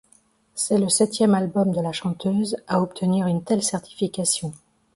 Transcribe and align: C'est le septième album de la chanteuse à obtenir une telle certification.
C'est 0.55 0.79
le 0.79 0.89
septième 0.89 1.35
album 1.35 1.71
de 1.73 1.79
la 1.79 1.91
chanteuse 1.91 2.57
à 2.67 2.81
obtenir 2.81 3.27
une 3.27 3.43
telle 3.43 3.61
certification. 3.61 4.51